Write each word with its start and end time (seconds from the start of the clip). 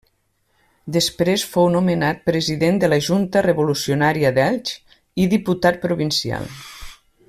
Després 0.95 1.43
fou 1.51 1.67
nomenat 1.75 2.23
president 2.31 2.81
de 2.85 2.91
la 2.95 2.99
Junta 3.09 3.45
Revolucionària 3.49 4.35
d'Elx 4.41 4.77
i 5.27 5.33
diputat 5.39 5.83
provincial. 5.89 6.55